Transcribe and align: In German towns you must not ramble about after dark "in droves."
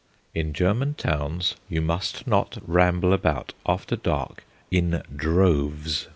In 0.33 0.51
German 0.51 0.95
towns 0.95 1.53
you 1.69 1.79
must 1.79 2.25
not 2.25 2.57
ramble 2.65 3.13
about 3.13 3.53
after 3.67 3.95
dark 3.95 4.43
"in 4.71 5.03
droves." 5.15 6.07